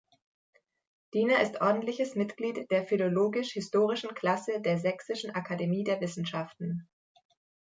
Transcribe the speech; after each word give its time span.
Diner 1.13 1.41
ist 1.43 1.61
ordentliches 1.61 2.15
Mitglied 2.15 2.71
der 2.71 2.83
philologisch-historischen 2.87 4.15
Klasse 4.15 4.59
der 4.59 4.79
Sächsischen 4.79 5.29
Akademie 5.29 5.83
der 5.83 6.01
Wissenschaften. 6.01 6.89